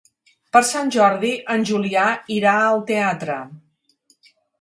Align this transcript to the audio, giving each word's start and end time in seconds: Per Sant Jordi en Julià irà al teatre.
Per 0.55 0.59
Sant 0.69 0.87
Jordi 0.95 1.29
en 1.55 1.65
Julià 1.71 2.05
irà 2.37 2.53
al 2.61 2.81
teatre. 2.93 3.37